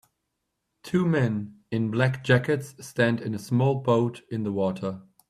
Two 0.81 1.05
men 1.05 1.61
in 1.69 1.91
black 1.91 2.23
jackets 2.23 2.73
stand 2.83 3.21
in 3.21 3.35
a 3.35 3.37
small 3.37 3.75
boat 3.81 4.23
in 4.31 4.41
the 4.41 4.51
water. 4.51 5.03